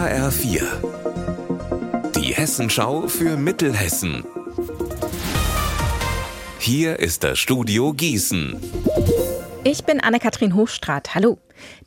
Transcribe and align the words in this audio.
HR4. 0.00 0.62
Die 2.16 2.32
Hessenschau 2.32 3.06
für 3.06 3.36
Mittelhessen. 3.36 4.24
Hier 6.58 6.98
ist 6.98 7.22
das 7.22 7.38
Studio 7.38 7.92
Gießen. 7.92 8.58
Ich 9.62 9.84
bin 9.84 10.00
Anne-Kathrin 10.00 10.54
Hochstrat. 10.54 11.14
Hallo. 11.14 11.36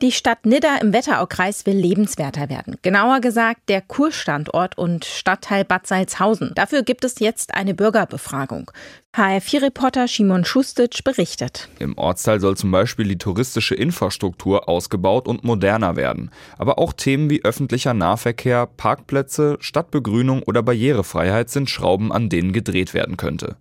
Die 0.04 0.12
Stadt 0.12 0.46
Nidda 0.46 0.78
im 0.78 0.94
Wetteraukreis 0.94 1.66
will 1.66 1.76
lebenswerter 1.76 2.50
werden. 2.50 2.78
Genauer 2.84 3.20
gesagt 3.20 3.62
der 3.68 3.82
Kurstandort 3.82 4.78
und 4.78 5.06
Stadtteil 5.06 5.66
Bad 5.66 5.88
Salzhausen. 5.88 6.52
Dafür 6.54 6.84
gibt 6.84 7.04
es 7.06 7.18
jetzt 7.18 7.56
eine 7.56 7.74
Bürgerbefragung. 7.74 8.70
HR4-Reporter 9.16 10.08
Simon 10.08 10.44
Schustic 10.44 11.04
berichtet. 11.04 11.70
Im 11.78 11.96
Ortsteil 12.00 12.40
soll 12.40 12.58
zum 12.58 12.72
Beispiel 12.72 13.08
die 13.08 13.20
touristische 13.20 13.76
Infrastruktur 13.76 14.68
ausgebaut 14.68 15.28
und 15.28 15.44
moderner 15.44 15.96
werden. 15.96 16.32
Aber 16.58 16.80
auch 16.80 16.94
Themen 16.94 17.30
wie 17.30 17.46
öffentlicher 17.46 17.94
Nahverkehr, 17.94 18.66
Parkplätze, 18.66 19.58
Stadtbegrünung 19.60 20.42
oder 20.42 20.64
Barrierefreiheit 20.64 21.52
sind 21.52 21.70
Schrauben, 21.70 22.12
an 22.12 22.30
denen 22.30 22.54
gedreht 22.54 22.96
werden 22.96 23.16
könnte. 23.16 23.56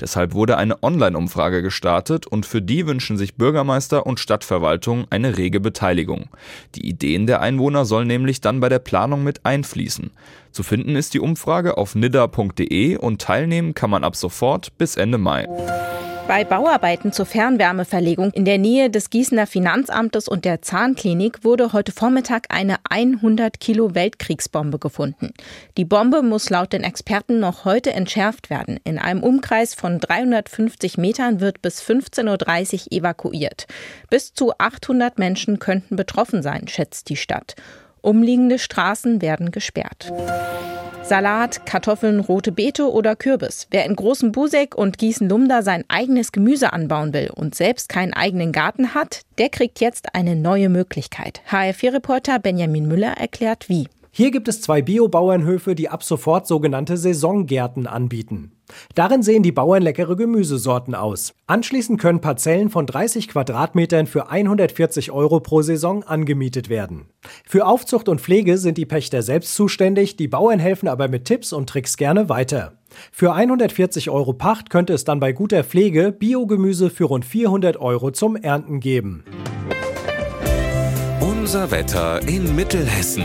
Deshalb 0.00 0.32
wurde 0.32 0.56
eine 0.56 0.82
Online-Umfrage 0.82 1.60
gestartet 1.60 2.26
und 2.26 2.46
für 2.46 2.62
die 2.62 2.86
wünschen 2.86 3.18
sich 3.18 3.34
Bürgermeister 3.34 4.06
und 4.06 4.20
Stadtverwaltung 4.20 5.04
eine 5.10 5.36
rege 5.36 5.60
Beteiligung. 5.60 6.30
Die 6.76 6.88
Ideen 6.88 7.26
der 7.26 7.42
Einwohner 7.42 7.84
sollen 7.84 8.08
nämlich 8.08 8.40
dann 8.40 8.60
bei 8.60 8.70
der 8.70 8.78
Planung 8.78 9.22
mit 9.22 9.44
einfließen. 9.44 10.12
Zu 10.54 10.62
finden 10.62 10.94
ist 10.94 11.14
die 11.14 11.20
Umfrage 11.20 11.76
auf 11.78 11.96
nidda.de 11.96 12.96
und 12.96 13.20
teilnehmen 13.20 13.74
kann 13.74 13.90
man 13.90 14.04
ab 14.04 14.14
sofort 14.14 14.78
bis 14.78 14.94
Ende 14.94 15.18
Mai. 15.18 15.48
Bei 16.28 16.44
Bauarbeiten 16.44 17.12
zur 17.12 17.26
Fernwärmeverlegung 17.26 18.30
in 18.30 18.44
der 18.44 18.58
Nähe 18.58 18.88
des 18.88 19.10
Gießener 19.10 19.48
Finanzamtes 19.48 20.28
und 20.28 20.44
der 20.44 20.62
Zahnklinik 20.62 21.42
wurde 21.42 21.72
heute 21.72 21.90
Vormittag 21.90 22.46
eine 22.50 22.76
100 22.88 23.58
Kilo 23.58 23.96
Weltkriegsbombe 23.96 24.78
gefunden. 24.78 25.34
Die 25.76 25.84
Bombe 25.84 26.22
muss 26.22 26.48
laut 26.50 26.72
den 26.72 26.84
Experten 26.84 27.40
noch 27.40 27.64
heute 27.64 27.92
entschärft 27.92 28.48
werden. 28.48 28.78
In 28.84 29.00
einem 29.00 29.24
Umkreis 29.24 29.74
von 29.74 29.98
350 29.98 30.98
Metern 30.98 31.40
wird 31.40 31.62
bis 31.62 31.82
15.30 31.82 32.86
Uhr 32.86 32.92
evakuiert. 32.92 33.66
Bis 34.08 34.32
zu 34.32 34.52
800 34.56 35.18
Menschen 35.18 35.58
könnten 35.58 35.96
betroffen 35.96 36.42
sein, 36.42 36.68
schätzt 36.68 37.08
die 37.08 37.16
Stadt. 37.16 37.56
Umliegende 38.04 38.58
Straßen 38.58 39.22
werden 39.22 39.50
gesperrt. 39.50 40.12
Salat, 41.02 41.64
Kartoffeln, 41.64 42.20
rote 42.20 42.52
Beete 42.52 42.92
oder 42.92 43.16
Kürbis. 43.16 43.66
Wer 43.70 43.86
in 43.86 43.96
Großen 43.96 44.30
Buseck 44.30 44.74
und 44.74 44.98
Gießen-Lumda 44.98 45.62
sein 45.62 45.84
eigenes 45.88 46.30
Gemüse 46.30 46.74
anbauen 46.74 47.14
will 47.14 47.30
und 47.34 47.54
selbst 47.54 47.88
keinen 47.88 48.12
eigenen 48.12 48.52
Garten 48.52 48.92
hat, 48.92 49.22
der 49.38 49.48
kriegt 49.48 49.80
jetzt 49.80 50.14
eine 50.14 50.36
neue 50.36 50.68
Möglichkeit. 50.68 51.40
HR4-Reporter 51.50 52.38
Benjamin 52.40 52.86
Müller 52.88 53.12
erklärt 53.18 53.70
wie. 53.70 53.88
Hier 54.16 54.30
gibt 54.30 54.46
es 54.46 54.60
zwei 54.60 54.80
Biobauernhöfe, 54.80 55.74
die 55.74 55.88
ab 55.88 56.04
sofort 56.04 56.46
sogenannte 56.46 56.96
Saisongärten 56.96 57.88
anbieten. 57.88 58.52
Darin 58.94 59.24
sehen 59.24 59.42
die 59.42 59.50
Bauern 59.50 59.82
leckere 59.82 60.14
Gemüsesorten 60.14 60.94
aus. 60.94 61.34
Anschließend 61.48 62.00
können 62.00 62.20
Parzellen 62.20 62.70
von 62.70 62.86
30 62.86 63.26
Quadratmetern 63.26 64.06
für 64.06 64.30
140 64.30 65.10
Euro 65.10 65.40
pro 65.40 65.62
Saison 65.62 66.04
angemietet 66.04 66.68
werden. 66.68 67.06
Für 67.44 67.66
Aufzucht 67.66 68.08
und 68.08 68.20
Pflege 68.20 68.56
sind 68.56 68.78
die 68.78 68.86
Pächter 68.86 69.20
selbst 69.20 69.56
zuständig, 69.56 70.16
die 70.16 70.28
Bauern 70.28 70.60
helfen 70.60 70.86
aber 70.86 71.08
mit 71.08 71.24
Tipps 71.24 71.52
und 71.52 71.68
Tricks 71.68 71.96
gerne 71.96 72.28
weiter. 72.28 72.78
Für 73.10 73.32
140 73.32 74.10
Euro 74.10 74.32
Pacht 74.32 74.70
könnte 74.70 74.92
es 74.92 75.02
dann 75.02 75.18
bei 75.18 75.32
guter 75.32 75.64
Pflege 75.64 76.12
Biogemüse 76.12 76.88
für 76.88 77.06
rund 77.06 77.24
400 77.24 77.78
Euro 77.78 78.12
zum 78.12 78.36
Ernten 78.36 78.78
geben. 78.78 79.24
Unser 81.20 81.72
Wetter 81.72 82.20
in 82.28 82.54
Mittelhessen. 82.54 83.24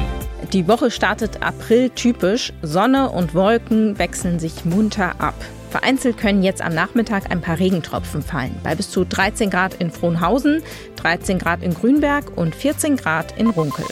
Die 0.53 0.67
Woche 0.67 0.89
startet 0.89 1.43
April 1.43 1.91
typisch. 1.91 2.51
Sonne 2.63 3.11
und 3.11 3.35
Wolken 3.35 3.99
wechseln 3.99 4.39
sich 4.39 4.65
munter 4.65 5.21
ab. 5.21 5.35
Vereinzelt 5.69 6.17
können 6.17 6.41
jetzt 6.41 6.63
am 6.63 6.73
Nachmittag 6.73 7.29
ein 7.29 7.41
paar 7.41 7.59
Regentropfen 7.59 8.23
fallen. 8.23 8.59
Bei 8.63 8.73
bis 8.73 8.89
zu 8.89 9.05
13 9.05 9.51
Grad 9.51 9.75
in 9.75 9.91
Frohnhausen, 9.91 10.63
13 10.95 11.37
Grad 11.37 11.61
in 11.61 11.75
Grünberg 11.75 12.35
und 12.35 12.55
14 12.55 12.97
Grad 12.97 13.37
in 13.37 13.51
Runkel. 13.51 13.85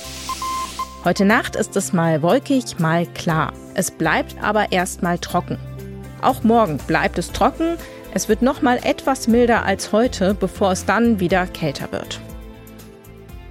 Heute 1.05 1.25
Nacht 1.25 1.55
ist 1.55 1.75
es 1.75 1.93
mal 1.93 2.23
wolkig, 2.23 2.79
mal 2.79 3.05
klar. 3.05 3.53
Es 3.75 3.91
bleibt 3.91 4.35
aber 4.41 4.71
erstmal 4.71 5.19
trocken. 5.19 5.59
Auch 6.23 6.41
morgen 6.41 6.77
bleibt 6.77 7.19
es 7.19 7.31
trocken. 7.31 7.77
Es 8.15 8.29
wird 8.29 8.41
noch 8.41 8.63
mal 8.63 8.79
etwas 8.81 9.27
milder 9.27 9.63
als 9.63 9.91
heute, 9.91 10.33
bevor 10.33 10.71
es 10.71 10.85
dann 10.85 11.19
wieder 11.19 11.45
kälter 11.45 11.91
wird. 11.91 12.19